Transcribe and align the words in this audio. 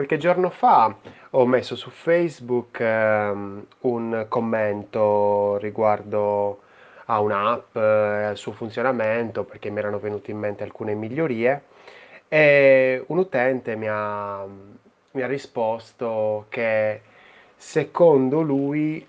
Qualche 0.00 0.16
giorno 0.16 0.48
fa 0.48 0.96
ho 1.28 1.44
messo 1.44 1.76
su 1.76 1.90
Facebook 1.90 2.80
ehm, 2.80 3.66
un 3.80 4.24
commento 4.30 5.58
riguardo 5.58 6.62
a 7.04 7.20
un'app 7.20 7.76
e 7.76 8.22
al 8.22 8.38
suo 8.38 8.52
funzionamento 8.52 9.44
perché 9.44 9.68
mi 9.68 9.78
erano 9.78 9.98
venute 9.98 10.30
in 10.30 10.38
mente 10.38 10.62
alcune 10.64 10.94
migliorie 10.94 11.64
e 12.28 13.04
un 13.08 13.18
utente 13.18 13.76
mi 13.76 13.88
ha, 13.90 14.42
mi 14.46 15.20
ha 15.20 15.26
risposto 15.26 16.46
che 16.48 17.02
secondo 17.54 18.40
lui 18.40 19.06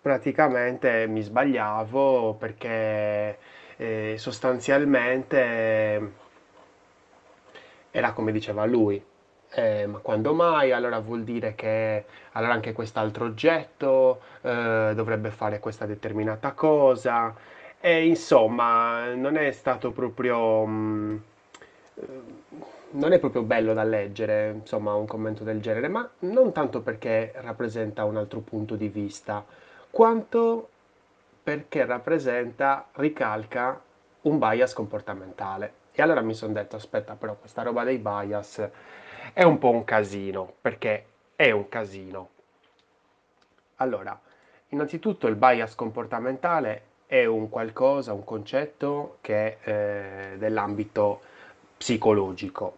praticamente 0.00 1.06
mi 1.06 1.20
sbagliavo 1.20 2.34
perché 2.34 3.38
eh, 3.76 4.14
sostanzialmente 4.18 6.12
era 7.92 8.12
come 8.12 8.32
diceva 8.32 8.64
lui. 8.64 9.12
Eh, 9.56 9.86
ma 9.86 9.98
quando 9.98 10.34
mai? 10.34 10.72
Allora 10.72 10.98
vuol 10.98 11.22
dire 11.22 11.54
che 11.54 12.04
allora 12.32 12.52
anche 12.54 12.72
quest'altro 12.72 13.24
oggetto 13.26 14.20
eh, 14.42 14.92
dovrebbe 14.94 15.30
fare 15.30 15.60
questa 15.60 15.86
determinata 15.86 16.52
cosa. 16.52 17.32
E 17.80 18.04
insomma, 18.06 19.14
non 19.14 19.36
è 19.36 19.50
stato 19.52 19.92
proprio. 19.92 20.66
mm, 20.66 21.16
eh, 21.96 22.06
non 22.92 23.12
è 23.12 23.18
proprio 23.18 23.42
bello 23.42 23.74
da 23.74 23.82
leggere, 23.84 24.50
insomma, 24.52 24.94
un 24.94 25.06
commento 25.06 25.44
del 25.44 25.60
genere, 25.60 25.88
ma 25.88 26.08
non 26.20 26.52
tanto 26.52 26.80
perché 26.82 27.32
rappresenta 27.36 28.04
un 28.04 28.16
altro 28.16 28.40
punto 28.40 28.76
di 28.76 28.88
vista, 28.88 29.44
quanto 29.90 30.68
perché 31.42 31.84
rappresenta, 31.84 32.88
ricalca 32.94 33.80
un 34.22 34.38
bias 34.38 34.72
comportamentale. 34.72 35.72
E 35.92 36.02
allora 36.02 36.20
mi 36.22 36.34
sono 36.34 36.52
detto, 36.52 36.76
aspetta, 36.76 37.14
però 37.14 37.34
questa 37.36 37.62
roba 37.62 37.84
dei 37.84 37.98
bias 37.98 38.68
è 39.32 39.42
un 39.42 39.58
po' 39.58 39.70
un 39.70 39.84
casino, 39.84 40.52
perché 40.60 41.06
è 41.36 41.50
un 41.50 41.68
casino. 41.68 42.28
Allora, 43.76 44.18
innanzitutto 44.68 45.26
il 45.26 45.34
bias 45.34 45.74
comportamentale 45.74 46.82
è 47.06 47.24
un 47.24 47.48
qualcosa, 47.48 48.12
un 48.12 48.24
concetto 48.24 49.18
che 49.20 49.58
è 49.58 50.32
eh, 50.32 50.38
dell'ambito 50.38 51.20
psicologico, 51.76 52.76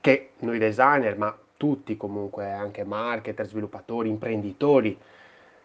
che 0.00 0.30
noi 0.40 0.58
designer, 0.58 1.16
ma 1.16 1.36
tutti 1.56 1.96
comunque, 1.96 2.50
anche 2.50 2.84
marketer, 2.84 3.46
sviluppatori, 3.46 4.08
imprenditori, 4.08 4.98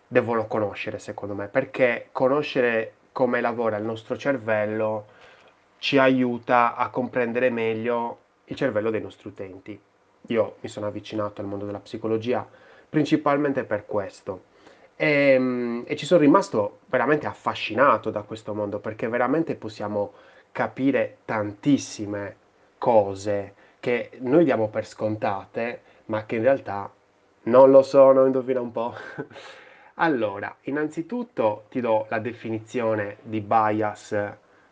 devono 0.08 0.48
conoscere, 0.48 0.98
secondo 0.98 1.36
me, 1.36 1.48
perché 1.48 2.10
conoscere 2.12 2.94
come 3.12 3.42
lavora 3.42 3.78
il 3.78 3.84
nostro 3.84 4.18
cervello 4.18 5.18
ci 5.78 5.98
aiuta 5.98 6.76
a 6.76 6.90
comprendere 6.90 7.50
meglio 7.50 8.20
il 8.46 8.56
cervello 8.56 8.90
dei 8.90 9.02
nostri 9.02 9.30
utenti. 9.30 9.80
Io 10.28 10.56
mi 10.60 10.70
sono 10.70 10.88
avvicinato 10.88 11.42
al 11.42 11.48
mondo 11.48 11.66
della 11.66 11.80
psicologia 11.80 12.48
principalmente 12.90 13.64
per 13.64 13.86
questo 13.86 14.44
e, 14.96 15.38
mm, 15.40 15.82
e 15.86 15.96
ci 15.96 16.06
sono 16.06 16.20
rimasto 16.20 16.80
veramente 16.88 17.28
affascinato 17.28 18.10
da 18.10 18.24
questo 18.24 18.54
mondo 18.54 18.80
perché 18.80 19.08
veramente 19.08 19.56
possiamo 19.56 20.14
capire 20.52 21.20
tantissime 21.26 22.36
cose 22.78 23.54
che 23.80 24.12
noi 24.20 24.44
diamo 24.44 24.68
per 24.68 24.86
scontate, 24.86 25.82
ma 26.06 26.26
che 26.26 26.36
in 26.36 26.42
realtà 26.42 26.92
non 27.44 27.72
lo 27.72 27.82
sono, 27.82 28.26
indovina 28.26 28.62
un 28.62 28.72
po'. 28.72 28.94
Allora, 30.02 30.56
innanzitutto 30.62 31.66
ti 31.70 31.82
do 31.82 32.06
la 32.08 32.20
definizione 32.20 33.18
di 33.22 33.42
bias 33.42 34.14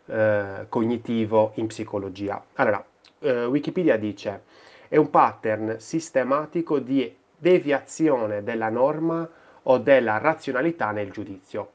eh, 0.06 0.66
cognitivo 0.70 1.52
in 1.56 1.66
psicologia. 1.66 2.42
Allora, 2.54 2.82
eh, 3.18 3.44
Wikipedia 3.44 3.98
dice 3.98 4.44
è 4.88 4.96
un 4.96 5.10
pattern 5.10 5.76
sistematico 5.78 6.78
di 6.78 7.14
deviazione 7.36 8.42
della 8.42 8.68
norma 8.68 9.28
o 9.64 9.78
della 9.78 10.18
razionalità 10.18 10.90
nel 10.90 11.10
giudizio. 11.10 11.72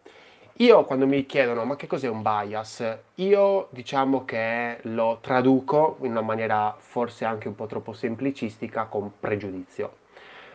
Io 0.58 0.84
quando 0.84 1.08
mi 1.08 1.26
chiedono 1.26 1.64
ma 1.66 1.76
che 1.76 1.88
cos'è 1.88 2.08
un 2.08 2.22
bias, 2.22 2.98
io 3.16 3.68
diciamo 3.72 4.24
che 4.24 4.78
lo 4.84 5.18
traduco 5.22 5.98
in 6.02 6.12
una 6.12 6.22
maniera 6.22 6.76
forse 6.78 7.26
anche 7.26 7.48
un 7.48 7.56
po' 7.56 7.66
troppo 7.66 7.94
semplicistica 7.94 8.86
con 8.86 9.14
pregiudizio. 9.20 10.02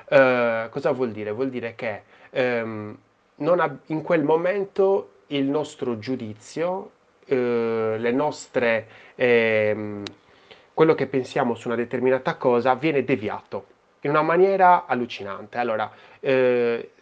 Eh, 0.09 0.69
cosa 0.71 0.93
vuol 0.93 1.11
dire? 1.11 1.33
Vuol 1.33 1.51
dire 1.51 1.75
che 1.75 2.03
ehm, 2.31 2.97
ab- 3.37 3.79
in 3.87 4.03
quel 4.03 4.23
momento 4.23 5.11
il 5.29 5.45
nostro 5.45 5.99
giudizio, 5.99 6.93
eh, 7.27 7.97
le 7.99 8.13
nostre, 8.13 8.87
ehm, 9.17 10.03
quello 10.79 10.95
che 10.95 11.09
pensiamo 11.09 11.57
su 11.57 11.67
una 11.67 11.77
determinata 11.77 12.37
cosa 12.37 12.77
viene 12.77 13.03
deviato 13.03 13.67
in 14.03 14.11
una 14.11 14.23
maniera 14.23 14.87
allucinante. 14.87 15.59
Allora, 15.59 15.91
eh, 16.21 16.93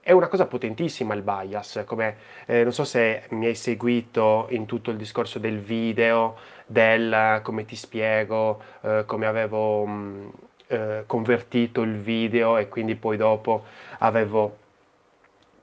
è 0.00 0.12
una 0.12 0.28
cosa 0.28 0.46
potentissima 0.46 1.14
il 1.14 1.22
bias, 1.22 1.82
come 1.86 2.16
eh, 2.46 2.62
non 2.62 2.72
so 2.72 2.84
se 2.84 3.24
mi 3.30 3.46
hai 3.46 3.56
seguito 3.56 4.46
in 4.50 4.64
tutto 4.64 4.92
il 4.92 4.96
discorso 4.96 5.40
del 5.40 5.58
video, 5.58 6.36
del 6.66 7.40
come 7.42 7.64
ti 7.64 7.74
spiego, 7.74 8.62
eh, 8.82 9.02
come 9.06 9.26
avevo 9.26 9.84
mh, 9.86 10.32
eh, 10.68 11.02
convertito 11.04 11.82
il 11.82 11.98
video 11.98 12.58
e 12.58 12.68
quindi 12.68 12.94
poi 12.94 13.16
dopo 13.16 13.64
avevo 13.98 14.56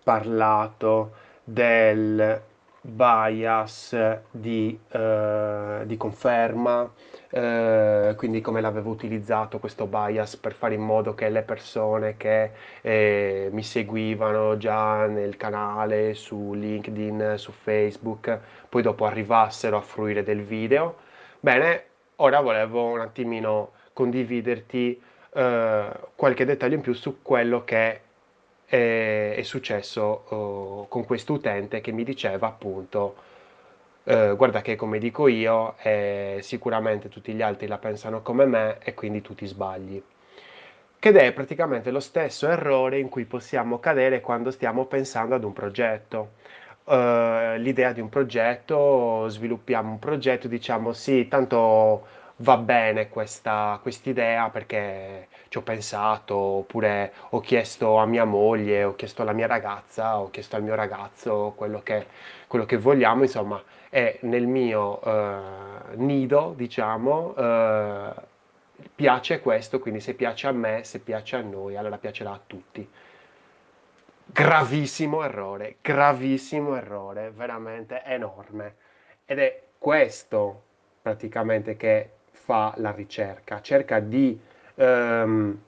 parlato 0.04 1.14
del 1.46 2.42
bias 2.88 3.96
di, 4.32 4.80
eh, 4.92 5.82
di 5.84 5.98
conferma, 5.98 6.90
eh, 7.30 8.14
quindi 8.16 8.40
come 8.40 8.62
l'avevo 8.62 8.90
utilizzato 8.90 9.60
questo 9.60 9.88
bias 9.88 10.38
per 10.38 10.54
fare 10.54 10.76
in 10.76 10.82
modo 10.82 11.14
che 11.14 11.28
le 11.30 11.42
persone 11.42 12.16
che 12.16 12.52
eh, 12.82 13.50
mi 13.52 13.62
seguivano 13.62 14.56
già 14.56 15.06
nel 15.06 15.36
canale, 15.36 16.14
su 16.14 16.54
LinkedIn, 16.54 17.34
su 17.36 17.52
Facebook, 17.52 18.40
poi 18.70 18.82
dopo 18.82 19.06
arrivassero 19.06 19.76
a 19.76 19.82
fruire 19.82 20.24
del 20.24 20.44
video. 20.44 20.96
Bene, 21.42 21.84
ora 22.18 22.40
volevo 22.40 22.86
un 22.86 23.02
attimino 23.02 23.72
condividerti 23.92 25.02
eh, 25.34 25.90
qualche 26.16 26.46
dettaglio 26.46 26.76
in 26.76 26.82
più 26.82 26.94
su 26.94 27.22
quello 27.22 27.66
che 27.66 28.02
è, 28.68 29.34
è 29.36 29.42
successo 29.44 30.26
uh, 30.30 30.88
con 30.90 31.06
questo 31.06 31.34
utente 31.34 31.82
che 31.82 31.92
mi 31.92 32.04
diceva 32.04 32.48
appunto 32.48 33.16
uh, 34.04 34.36
guarda 34.36 34.62
che 34.62 34.76
come 34.76 35.00
dico 35.00 35.28
io 35.28 35.76
eh, 35.82 36.40
sicuramente 36.42 37.10
tutti 37.10 37.34
gli 37.34 37.42
altri 37.42 37.68
la 37.68 37.78
pensano 37.78 38.22
come 38.22 38.46
me 38.46 38.78
e 38.84 38.94
quindi 38.94 39.22
tu 39.22 39.34
ti 39.34 39.46
sbagli 39.48 40.02
che 41.00 41.12
è 41.12 41.32
praticamente 41.32 41.92
lo 41.92 42.00
stesso 42.00 42.48
errore 42.48 43.00
in 43.00 43.10
cui 43.10 43.26
possiamo 43.26 43.80
cadere 43.80 44.20
quando 44.20 44.52
stiamo 44.52 44.86
pensando 44.86 45.36
ad 45.36 45.44
un 45.44 45.54
progetto. 45.54 46.32
Uh, 46.86 47.58
l'idea 47.58 47.92
di 47.92 48.00
un 48.00 48.10
progetto 48.10 49.28
sviluppiamo 49.28 49.92
un 49.92 50.00
progetto 50.00 50.48
diciamo 50.48 50.94
sì 50.94 51.28
tanto 51.28 52.08
va 52.38 52.58
bene 52.58 53.10
questa 53.10 53.80
quest'idea 53.82 54.50
perché 54.50 55.28
ci 55.48 55.58
ho 55.58 55.62
pensato, 55.62 56.36
oppure 56.36 57.14
ho 57.30 57.40
chiesto 57.40 57.98
a 57.98 58.06
mia 58.06 58.26
moglie, 58.26 58.84
ho 58.84 58.96
chiesto 58.96 59.22
alla 59.22 59.34
mia 59.34 59.48
ragazza, 59.48 60.20
ho 60.20 60.30
chiesto 60.30 60.56
al 60.56 60.64
mio 60.64 60.76
ragazzo 60.76 61.54
quello 61.56 61.82
che, 61.82 62.06
quello 62.48 62.66
che 62.66 62.78
vogliamo, 62.78 63.24
insomma, 63.24 63.62
è 63.90 64.20
nel 64.22 64.46
mio 64.46 65.02
eh, 65.02 65.96
nido, 65.96 66.54
diciamo, 66.56 67.36
eh, 67.36 68.14
piace 68.94 69.40
questo, 69.42 69.80
quindi 69.80 70.00
se 70.00 70.14
piace 70.14 70.48
a 70.48 70.52
me, 70.52 70.84
se 70.84 71.00
piace 71.00 71.38
a 71.38 71.42
noi, 71.42 71.76
allora 71.76 71.98
piacerà 71.98 72.32
a 72.32 72.42
tutti. 72.46 72.88
Gravissimo 74.30 75.24
errore, 75.24 75.78
gravissimo 75.82 76.76
errore, 76.76 77.32
veramente 77.32 78.04
enorme. 78.04 78.76
Ed 79.26 79.40
è 79.40 79.64
questo 79.78 80.64
praticamente 81.02 81.78
che 81.78 82.12
fa 82.48 82.74
la 82.78 82.92
ricerca, 82.92 83.60
cerca 83.60 84.00
di 84.00 84.40
ehm, 84.76 85.62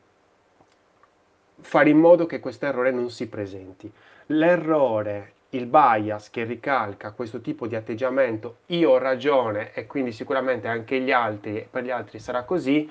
fare 1.60 1.90
in 1.90 1.98
modo 1.98 2.26
che 2.26 2.40
questo 2.40 2.68
errore 2.68 2.92
non 2.92 3.10
si 3.10 3.28
presenti. 3.28 3.92
L'errore, 4.28 5.34
il 5.50 5.66
bias 5.66 6.30
che 6.30 6.46
ricalca 6.46 7.12
questo 7.12 7.42
tipo 7.42 7.68
di 7.68 7.76
atteggiamento, 7.76 8.60
io 8.68 8.92
ho 8.92 8.98
ragione 8.98 9.74
e 9.74 9.88
quindi 9.88 10.14
sicuramente 10.14 10.70
anche 10.70 11.02
gli 11.02 11.12
altri, 11.12 11.68
per 11.70 11.84
gli 11.84 11.90
altri 11.90 12.18
sarà 12.18 12.44
così, 12.44 12.90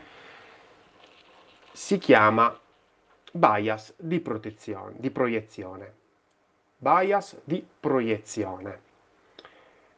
si 1.73 1.97
chiama 1.97 2.55
bias 3.33 3.95
di 3.97 4.21
protezione, 4.21 4.97
di 4.99 5.11
proiezione. 5.11 5.95
Bias 6.77 7.41
di 7.43 7.67
proiezione. 7.81 8.81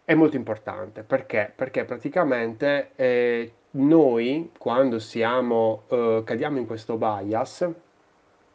È 0.05 0.15
molto 0.15 0.37
importante 0.37 1.03
perché? 1.03 1.53
Perché 1.53 1.85
praticamente 1.85 2.93
eh, 2.95 3.53
noi 3.73 4.51
quando 4.59 4.99
siamo, 4.99 5.83
eh, 5.89 6.23
cadiamo 6.25 6.59
in 6.59 6.67
questo 6.67 6.97
bias, 6.97 7.69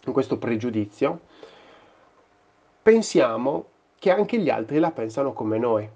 in 0.05 0.13
questo 0.13 0.37
pregiudizio, 0.37 1.19
pensiamo 2.81 3.65
che 3.97 4.11
anche 4.11 4.37
gli 4.37 4.49
altri 4.49 4.79
la 4.79 4.91
pensano 4.91 5.33
come 5.33 5.57
noi. 5.57 5.89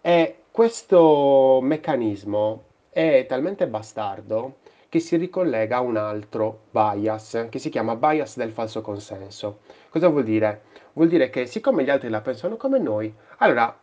E 0.00 0.42
questo 0.50 1.58
meccanismo 1.60 2.62
è 2.90 3.26
talmente 3.28 3.66
bastardo 3.66 4.58
che 4.88 5.00
si 5.00 5.16
ricollega 5.16 5.76
a 5.76 5.80
un 5.80 5.96
altro 5.96 6.60
bias, 6.70 7.48
che 7.50 7.58
si 7.58 7.68
chiama 7.68 7.96
bias 7.96 8.36
del 8.36 8.52
falso 8.52 8.80
consenso. 8.80 9.58
Cosa 9.90 10.08
vuol 10.08 10.24
dire? 10.24 10.62
Vuol 10.94 11.08
dire 11.08 11.28
che 11.28 11.46
siccome 11.46 11.84
gli 11.84 11.90
altri 11.90 12.08
la 12.08 12.20
pensano 12.22 12.56
come 12.56 12.78
noi, 12.78 13.12
allora 13.38 13.76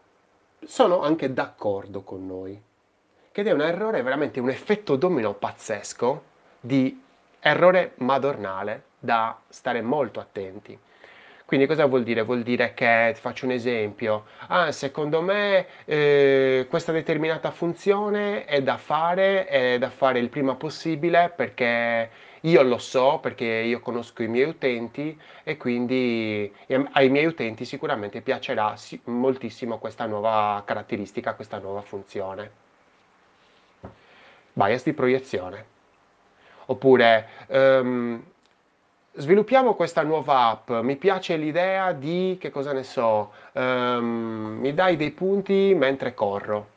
sono 0.65 1.01
anche 1.01 1.31
d'accordo 1.33 2.01
con 2.01 2.25
noi. 2.25 2.60
Che 3.33 3.41
è 3.41 3.51
un 3.51 3.62
errore, 3.62 4.03
veramente 4.03 4.39
un 4.39 4.50
effetto 4.50 4.95
domino 4.95 5.33
pazzesco 5.33 6.24
di 6.59 7.01
errore 7.39 7.94
madornale 7.95 8.83
da 9.00 9.39
stare 9.50 9.81
molto 9.81 10.19
attenti. 10.19 10.77
Quindi 11.44 11.65
cosa 11.65 11.88
vuol 11.88 12.03
dire? 12.03 12.21
Vuol 12.21 12.44
dire 12.44 12.75
che, 12.75 13.12
ti 13.15 13.19
faccio 13.19 13.45
un 13.45 13.51
esempio, 13.51 14.25
ah, 14.50 14.71
secondo 14.71 15.21
me 15.24 15.65
eh, 15.85 16.68
questa 16.69 16.91
determinata 16.91 17.50
funzione 17.50 18.45
è 18.45 18.62
da 18.62 18.77
fare, 18.77 19.47
è 19.47 19.79
da 19.79 19.89
fare 19.89 20.19
il 20.19 20.29
prima 20.29 20.53
possibile 20.53 21.33
perché 21.36 22.12
io 22.41 22.62
lo 22.62 22.77
so, 22.77 23.18
perché 23.19 23.45
io 23.45 23.79
conosco 23.79 24.21
i 24.21 24.27
miei 24.27 24.47
utenti 24.47 25.19
e 25.44 25.57
quindi 25.57 26.53
ai 26.91 27.09
miei 27.09 27.25
utenti 27.25 27.65
sicuramente 27.65 28.21
piacerà 28.21 28.75
moltissimo 29.06 29.79
questa 29.79 30.06
nuova 30.06 30.62
caratteristica, 30.63 31.33
questa 31.33 31.57
nuova 31.57 31.81
funzione. 31.81 32.62
Bias 34.53 34.83
di 34.83 34.94
proiezione. 34.94 35.65
Oppure... 36.67 37.27
Um, 37.47 38.23
sviluppiamo 39.15 39.75
questa 39.75 40.01
nuova 40.01 40.47
app, 40.47 40.71
mi 40.71 40.95
piace 40.95 41.35
l'idea 41.35 41.91
di, 41.91 42.38
che 42.39 42.50
cosa 42.50 42.73
ne 42.73 42.83
so, 42.83 43.31
um, 43.51 44.57
mi 44.59 44.73
dai 44.73 44.95
dei 44.95 45.11
punti 45.11 45.73
mentre 45.75 46.15
corro. 46.15 46.71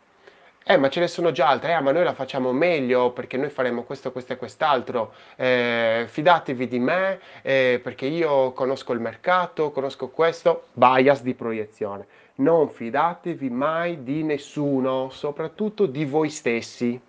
Eh, 0.69 0.77
ma 0.77 0.89
ce 0.89 0.99
ne 0.99 1.07
sono 1.07 1.31
già 1.31 1.47
altre, 1.47 1.75
eh, 1.75 1.81
ma 1.81 1.93
noi 1.93 2.03
la 2.03 2.13
facciamo 2.13 2.53
meglio 2.53 3.13
perché 3.13 3.37
noi 3.37 3.51
faremo 3.51 3.85
questo, 3.85 4.11
questo 4.11 4.33
e 4.33 4.37
quest'altro. 4.37 5.13
Eh, 5.37 6.07
fidatevi 6.09 6.67
di 6.67 6.81
me 6.81 7.21
eh, 7.43 7.81
perché 7.81 8.07
io 8.07 8.51
conosco 8.51 8.93
il 8.93 8.99
mercato, 8.99 9.71
conosco 9.71 10.09
questo. 10.09 10.65
Bias 10.73 11.23
di 11.23 11.35
proiezione. 11.35 12.07
Non 12.37 12.69
fidatevi 12.69 13.49
mai 13.49 14.03
di 14.03 14.25
nessuno, 14.25 15.09
soprattutto 15.11 15.87
di 15.87 16.05
voi 16.05 16.31
stessi. 16.31 17.01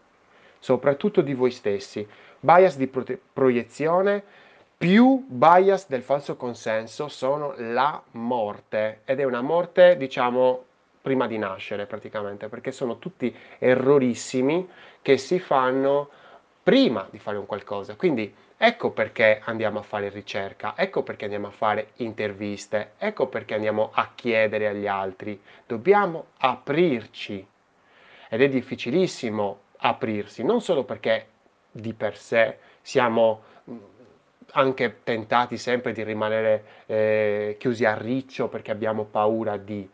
Soprattutto 0.60 1.22
di 1.22 1.34
voi 1.34 1.52
stessi. 1.52 2.08
Bias 2.40 2.78
di 2.78 2.88
pro- 2.88 3.06
proiezione 3.34 4.24
più 4.78 5.26
bias 5.28 5.88
del 5.88 6.04
falso 6.04 6.36
consenso 6.36 7.08
sono 7.08 7.56
la 7.58 8.00
morte 8.12 9.02
ed 9.06 9.20
è 9.20 9.24
una 9.24 9.42
morte 9.42 9.98
diciamo 9.98 10.66
prima 11.02 11.26
di 11.26 11.40
nascere 11.40 11.88
praticamente 11.88 12.48
perché 12.48 12.72
sono 12.72 13.00
tutti 13.00 13.36
errorissimi 13.58 14.70
che 15.02 15.18
si 15.18 15.40
fanno 15.40 16.10
prima 16.62 17.08
di 17.10 17.18
fare 17.18 17.38
un 17.38 17.48
qualcosa. 17.48 17.96
Quindi 17.96 18.32
ecco 18.56 18.92
perché 18.92 19.42
andiamo 19.44 19.80
a 19.80 19.84
fare 19.84 20.10
ricerca 20.10 20.74
ecco 20.76 21.02
perché 21.02 21.24
andiamo 21.24 21.48
a 21.48 21.52
fare 21.52 21.92
interviste 21.96 22.92
ecco 23.00 23.28
perché 23.28 23.56
andiamo 23.56 23.90
a 23.94 24.12
chiedere 24.14 24.68
agli 24.68 24.86
altri. 24.86 25.42
Dobbiamo 25.66 26.28
aprirci. 26.38 27.48
Ed 28.30 28.42
è 28.42 28.50
difficilissimo 28.50 29.62
aprirsi 29.78 30.44
non 30.44 30.62
solo 30.62 30.84
perché 30.84 31.28
di 31.72 31.94
per 31.94 32.18
sé 32.18 32.58
siamo 32.82 33.44
anche 34.52 35.00
tentati 35.04 35.58
sempre 35.58 35.92
di 35.92 36.04
rimanere 36.04 36.64
eh, 36.86 37.56
chiusi 37.60 37.86
a 37.86 37.96
riccio 37.96 38.48
perché 38.48 38.72
abbiamo 38.72 39.04
paura 39.04 39.58
di, 39.58 39.88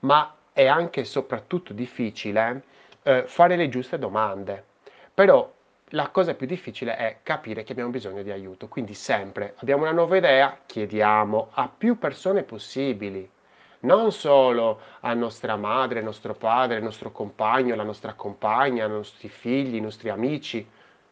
ma 0.00 0.34
è 0.52 0.66
anche 0.66 1.00
e 1.00 1.04
soprattutto 1.04 1.72
difficile 1.72 2.62
eh, 3.02 3.24
fare 3.26 3.56
le 3.56 3.68
giuste 3.68 3.98
domande. 3.98 4.64
Però 5.12 5.52
la 5.90 6.08
cosa 6.08 6.34
più 6.34 6.46
difficile 6.46 6.96
è 6.96 7.18
capire 7.22 7.62
che 7.62 7.72
abbiamo 7.72 7.90
bisogno 7.90 8.22
di 8.22 8.30
aiuto, 8.30 8.68
quindi 8.68 8.94
sempre 8.94 9.54
abbiamo 9.58 9.82
una 9.82 9.92
nuova 9.92 10.16
idea, 10.16 10.58
chiediamo 10.64 11.48
a 11.52 11.68
più 11.68 11.98
persone 11.98 12.42
possibili, 12.42 13.28
non 13.86 14.10
solo 14.10 14.80
a 15.00 15.14
nostra 15.14 15.56
madre, 15.56 16.02
nostro 16.02 16.34
padre, 16.34 16.80
nostro 16.80 17.12
compagno, 17.12 17.76
la 17.76 17.84
nostra 17.84 18.14
compagna, 18.14 18.84
i 18.84 18.88
nostri 18.88 19.28
figli, 19.28 19.76
i 19.76 19.80
nostri 19.80 20.08
amici, 20.10 20.66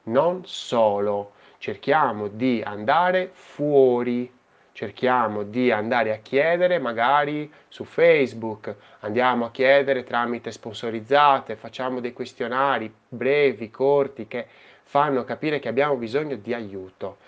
non 0.04 0.42
solo. 0.44 1.32
Cerchiamo 1.58 2.26
di 2.26 2.62
andare 2.62 3.30
fuori, 3.32 4.30
cerchiamo 4.72 5.44
di 5.44 5.70
andare 5.70 6.12
a 6.12 6.18
chiedere 6.18 6.80
magari 6.80 7.50
su 7.68 7.84
Facebook, 7.84 8.74
andiamo 9.00 9.46
a 9.46 9.50
chiedere 9.52 10.02
tramite 10.02 10.50
sponsorizzate, 10.50 11.54
facciamo 11.54 12.00
dei 12.00 12.12
questionari 12.12 12.92
brevi, 13.08 13.70
corti, 13.70 14.26
che 14.26 14.46
fanno 14.82 15.22
capire 15.22 15.60
che 15.60 15.68
abbiamo 15.68 15.94
bisogno 15.94 16.34
di 16.34 16.52
aiuto, 16.52 17.18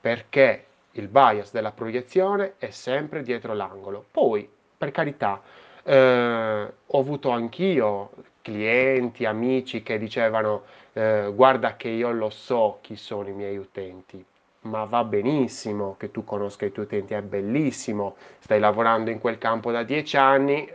perché 0.00 0.64
il 0.92 1.06
bias 1.06 1.52
della 1.52 1.72
proiezione 1.72 2.54
è 2.58 2.70
sempre 2.70 3.22
dietro 3.22 3.54
l'angolo. 3.54 4.04
Poi, 4.10 4.54
per 4.76 4.90
carità, 4.90 5.40
eh, 5.82 6.72
ho 6.86 6.98
avuto 6.98 7.30
anch'io 7.30 8.10
clienti, 8.42 9.24
amici 9.24 9.82
che 9.82 9.98
dicevano 9.98 10.64
eh, 10.92 11.30
guarda 11.34 11.76
che 11.76 11.88
io 11.88 12.10
lo 12.12 12.30
so 12.30 12.78
chi 12.80 12.96
sono 12.96 13.28
i 13.28 13.32
miei 13.32 13.56
utenti, 13.56 14.24
ma 14.62 14.84
va 14.84 15.04
benissimo 15.04 15.96
che 15.98 16.10
tu 16.10 16.24
conosca 16.24 16.64
i 16.64 16.72
tuoi 16.72 16.86
utenti, 16.86 17.14
è 17.14 17.22
bellissimo, 17.22 18.16
stai 18.38 18.60
lavorando 18.60 19.10
in 19.10 19.18
quel 19.18 19.38
campo 19.38 19.70
da 19.70 19.82
dieci 19.82 20.16
anni, 20.16 20.68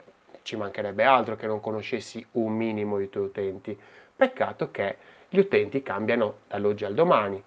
ci 0.44 0.56
mancherebbe 0.56 1.04
altro 1.04 1.36
che 1.36 1.48
non 1.48 1.60
conoscessi 1.60 2.26
un 2.34 2.54
minimo 2.54 3.00
i 3.00 3.10
tuoi 3.10 3.26
utenti. 3.26 3.78
Peccato 4.16 4.72
che 4.72 4.98
gli 5.30 5.40
utenti 5.40 5.82
cambiano 5.82 6.40
dall'oggi 6.48 6.86
al 6.86 6.94
domani. 6.94 7.42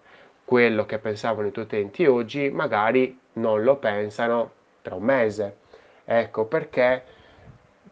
Quello 0.45 0.87
che 0.87 0.99
pensavano 0.99 1.49
i 1.49 1.53
tuoi 1.53 1.65
utenti 1.65 2.07
oggi 2.07 2.51
magari 2.51 3.19
non 3.35 3.63
lo 3.63 3.77
pensano 3.77 4.53
tra 4.83 4.95
un 4.95 5.03
mese. 5.03 5.57
Ecco 6.05 6.45
perché 6.45 7.03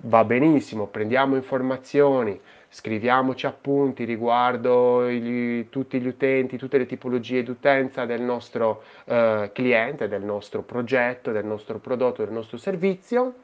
va 0.05 0.25
benissimo, 0.25 0.87
prendiamo 0.87 1.37
informazioni, 1.37 2.39
scriviamoci 2.69 3.47
appunti 3.47 4.05
riguardo 4.05 5.09
gli, 5.09 5.69
tutti 5.69 6.01
gli 6.01 6.07
utenti, 6.07 6.57
tutte 6.57 6.79
le 6.79 6.87
tipologie 6.87 7.43
di 7.43 7.51
utenza 7.51 8.05
del 8.05 8.21
nostro 8.21 8.83
eh, 9.05 9.51
cliente, 9.53 10.09
del 10.09 10.23
nostro 10.23 10.63
progetto, 10.63 11.33
del 11.33 11.45
nostro 11.45 11.79
prodotto, 11.79 12.25
del 12.25 12.33
nostro 12.33 12.59
servizio, 12.59 13.35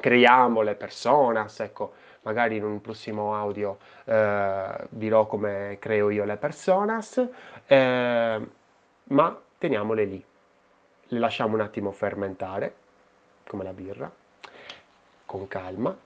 creiamo 0.00 0.62
le 0.62 0.74
personas, 0.74 1.60
ecco, 1.60 1.92
magari 2.22 2.56
in 2.56 2.64
un 2.64 2.80
prossimo 2.80 3.34
audio 3.34 3.78
eh, 4.04 4.86
dirò 4.88 5.26
come 5.26 5.76
creo 5.78 6.10
io 6.10 6.24
le 6.24 6.36
personas, 6.36 7.26
eh, 7.66 8.48
ma 9.04 9.40
teniamole 9.58 10.04
lì, 10.04 10.24
le 11.08 11.18
lasciamo 11.18 11.54
un 11.54 11.60
attimo 11.60 11.90
fermentare, 11.92 12.74
come 13.48 13.64
la 13.64 13.72
birra, 13.72 14.12
con 15.24 15.48
calma, 15.48 15.96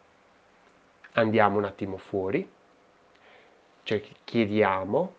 andiamo 1.15 1.59
un 1.59 1.65
attimo 1.65 1.99
fuori, 1.99 2.49
cioè 3.83 4.01
chiediamo, 4.25 5.15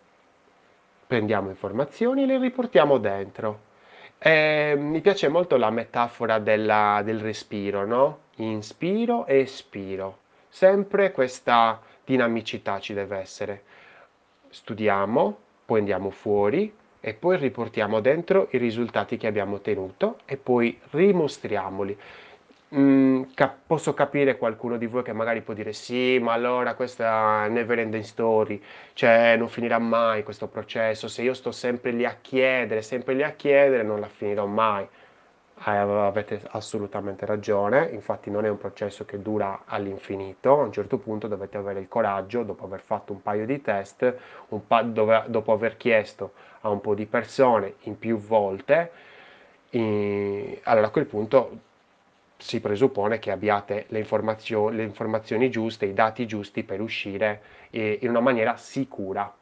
prendiamo 1.06 1.50
informazioni 1.50 2.24
e 2.24 2.26
le 2.26 2.40
riportiamo 2.40 2.98
dentro. 2.98 3.72
Eh, 4.18 4.76
mi 4.78 5.02
piace 5.02 5.28
molto 5.28 5.58
la 5.58 5.70
metafora 5.70 6.40
della, 6.40 7.02
del 7.04 7.20
respiro, 7.20 7.86
no? 7.86 8.20
Inspiro 8.38 9.26
e 9.26 9.40
espiro. 9.40 10.20
Sempre 10.48 11.12
questa 11.12 11.82
dinamicità 12.06 12.80
ci 12.80 12.94
deve 12.94 13.18
essere. 13.18 13.64
Studiamo, 14.50 15.38
poi 15.66 15.80
andiamo 15.80 16.10
fuori 16.10 16.74
e 17.06 17.14
poi 17.14 17.36
riportiamo 17.36 18.00
dentro 18.00 18.48
i 18.52 18.58
risultati 18.58 19.18
che 19.18 19.28
abbiamo 19.28 19.56
ottenuto 19.56 20.20
e 20.24 20.38
poi 20.38 20.80
rimostriamoli 20.92 21.98
mm, 22.76 23.24
cap- 23.34 23.58
posso 23.68 23.94
capire 23.94 24.38
qualcuno 24.38 24.78
di 24.78 24.86
voi 24.88 25.04
che 25.04 25.12
magari 25.12 25.42
può 25.42 25.54
dire 25.54 25.74
sì, 25.74 26.18
ma 26.20 26.32
allora 26.32 26.76
questa 26.76 27.46
never 27.50 27.80
ending 27.80 28.04
story, 28.04 28.62
cioè 28.94 29.36
non 29.38 29.50
finirà 29.50 29.80
mai 29.80 30.24
questo 30.24 30.48
processo, 30.48 31.10
se 31.10 31.24
io 31.24 31.34
sto 31.34 31.52
sempre 31.52 31.92
lì 31.92 32.06
a 32.06 32.18
chiedere, 32.22 32.82
sempre 32.82 33.14
lì 33.16 33.24
a 33.24 33.32
chiedere, 33.32 33.84
non 33.84 34.00
la 34.00 34.08
finirò 34.08 34.46
mai. 34.46 34.88
Avete 35.66 36.42
assolutamente 36.52 37.26
ragione, 37.26 37.90
infatti 37.92 38.30
non 38.30 38.44
è 38.46 38.50
un 38.50 38.58
processo 38.58 39.06
che 39.06 39.22
dura 39.22 39.62
all'infinito, 39.66 40.60
a 40.60 40.64
un 40.64 40.74
certo 40.74 40.98
punto 40.98 41.28
dovete 41.28 41.56
avere 41.58 41.80
il 41.80 41.88
coraggio, 41.88 42.44
dopo 42.44 42.66
aver 42.66 42.82
fatto 42.82 43.14
un 43.14 43.22
paio 43.22 43.46
di 43.46 43.62
test, 43.62 44.14
pa- 44.68 44.82
dove, 44.82 45.24
dopo 45.28 45.54
aver 45.54 45.78
chiesto 45.78 46.34
a 46.62 46.70
un 46.70 46.82
po' 46.82 46.94
di 46.96 47.06
persone 47.06 47.76
in 47.84 47.98
più 47.98 48.18
volte, 48.18 48.92
in... 49.72 50.58
allora 50.64 50.88
a 50.88 50.90
quel 50.90 51.06
punto 51.06 51.60
si 52.38 52.60
presuppone 52.60 53.20
che 53.20 53.32
abbiate 53.32 53.86
le, 53.88 54.00
informazio- 54.00 54.70
le 54.70 54.84
informazioni 54.84 55.50
giuste, 55.50 55.86
i 55.86 55.94
dati 55.94 56.26
giusti 56.28 56.64
per 56.64 56.82
uscire 56.82 57.42
eh, 57.70 58.00
in 58.02 58.10
una 58.10 58.20
maniera 58.20 58.58
sicura, 58.58 59.34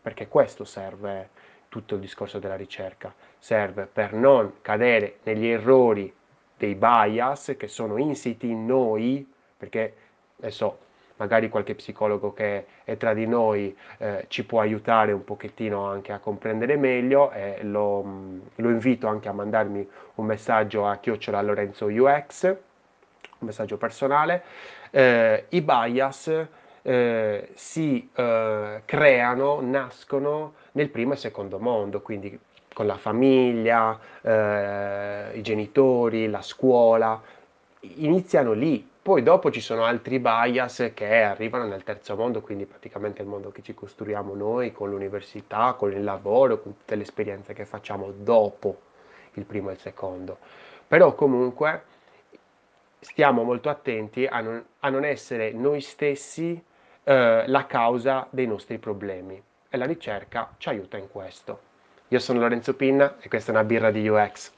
perché 0.00 0.28
questo 0.28 0.64
serve 0.64 1.28
tutto 1.78 1.94
il 1.94 2.00
discorso 2.00 2.40
della 2.40 2.56
ricerca, 2.56 3.14
serve 3.38 3.86
per 3.86 4.12
non 4.12 4.54
cadere 4.62 5.18
negli 5.22 5.46
errori 5.46 6.12
dei 6.56 6.74
bias 6.74 7.54
che 7.56 7.68
sono 7.68 7.98
insiti 7.98 8.50
in 8.50 8.66
noi, 8.66 9.24
perché 9.56 9.94
adesso 10.40 10.86
magari 11.18 11.48
qualche 11.48 11.76
psicologo 11.76 12.32
che 12.32 12.66
è 12.82 12.96
tra 12.96 13.14
di 13.14 13.26
noi 13.26 13.76
eh, 13.98 14.24
ci 14.28 14.44
può 14.44 14.60
aiutare 14.60 15.12
un 15.12 15.22
pochettino 15.22 15.84
anche 15.84 16.12
a 16.12 16.18
comprendere 16.18 16.76
meglio 16.76 17.30
e 17.30 17.62
lo, 17.62 18.02
lo 18.54 18.70
invito 18.70 19.06
anche 19.06 19.28
a 19.28 19.32
mandarmi 19.32 19.88
un 20.16 20.26
messaggio 20.26 20.86
a 20.86 20.96
chiocciola 20.96 21.40
Lorenzo 21.42 21.86
UX, 21.86 22.44
un 22.44 23.46
messaggio 23.46 23.76
personale. 23.76 24.42
Eh, 24.90 25.46
I 25.48 25.60
bias 25.60 26.46
eh, 26.82 27.48
si 27.54 28.08
eh, 28.14 28.82
creano, 28.84 29.60
nascono 29.60 30.54
nel 30.72 30.88
primo 30.88 31.12
e 31.14 31.16
secondo 31.16 31.58
mondo, 31.58 32.00
quindi 32.00 32.38
con 32.72 32.86
la 32.86 32.96
famiglia, 32.96 33.98
eh, 34.22 35.36
i 35.36 35.42
genitori, 35.42 36.28
la 36.28 36.42
scuola, 36.42 37.20
iniziano 37.80 38.52
lì. 38.52 38.88
Poi 39.02 39.22
dopo 39.22 39.50
ci 39.50 39.60
sono 39.60 39.84
altri 39.84 40.18
bias 40.18 40.92
che 40.94 41.22
arrivano 41.22 41.66
nel 41.66 41.82
terzo 41.82 42.14
mondo, 42.14 42.40
quindi 42.40 42.66
praticamente 42.66 43.22
il 43.22 43.28
mondo 43.28 43.50
che 43.50 43.62
ci 43.62 43.74
costruiamo 43.74 44.34
noi 44.34 44.70
con 44.70 44.90
l'università, 44.90 45.72
con 45.72 45.92
il 45.92 46.04
lavoro, 46.04 46.60
con 46.60 46.76
tutte 46.76 46.94
le 46.94 47.02
esperienze 47.02 47.54
che 47.54 47.64
facciamo 47.64 48.12
dopo 48.14 48.80
il 49.32 49.44
primo 49.44 49.70
e 49.70 49.72
il 49.72 49.78
secondo. 49.78 50.38
Però 50.86 51.14
comunque 51.14 51.82
stiamo 53.00 53.44
molto 53.44 53.68
attenti 53.70 54.26
a 54.26 54.40
non, 54.40 54.64
a 54.80 54.88
non 54.88 55.04
essere 55.04 55.52
noi 55.52 55.80
stessi 55.80 56.62
eh, 57.08 57.44
la 57.46 57.64
causa 57.64 58.26
dei 58.28 58.46
nostri 58.46 58.76
problemi 58.76 59.42
e 59.70 59.76
la 59.78 59.86
ricerca 59.86 60.54
ci 60.58 60.68
aiuta 60.68 60.98
in 60.98 61.08
questo. 61.10 61.60
Io 62.08 62.18
sono 62.18 62.40
Lorenzo 62.40 62.74
Pinna 62.74 63.16
e 63.18 63.28
questa 63.30 63.50
è 63.50 63.54
una 63.54 63.64
birra 63.64 63.90
di 63.90 64.06
UX. 64.06 64.52